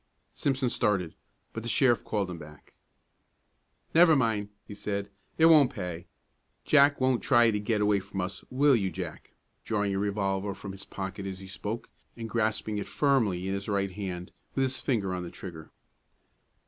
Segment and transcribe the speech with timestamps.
[0.33, 1.13] Simpson started,
[1.53, 2.73] but the sheriff called him back.
[3.93, 6.07] "Never mind," he said, "it won't pay;
[6.65, 10.71] Jack won't try to get away from us, will you, Jack?" drawing a revolver from
[10.71, 11.87] his pocket as he spoke,
[12.17, 15.69] and grasping it firmly in his right hand, with his finger on the trigger.